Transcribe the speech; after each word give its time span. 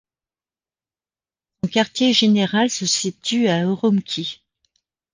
Son 1.61 1.69
quartier 1.69 2.11
général 2.11 2.71
se 2.71 2.87
situe 2.87 3.49
à 3.49 3.61
Ürümqi. 3.61 4.41